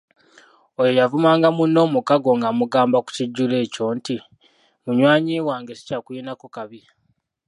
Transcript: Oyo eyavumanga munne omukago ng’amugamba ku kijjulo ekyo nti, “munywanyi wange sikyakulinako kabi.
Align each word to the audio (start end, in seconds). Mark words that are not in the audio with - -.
Oyo 0.79 0.91
eyavumanga 0.93 1.47
munne 1.57 1.79
omukago 1.87 2.29
ng’amugamba 2.39 2.97
ku 3.05 3.09
kijjulo 3.17 3.55
ekyo 3.63 3.85
nti, 3.97 4.15
“munywanyi 4.83 5.35
wange 5.47 5.73
sikyakulinako 5.79 6.45
kabi. 6.55 6.81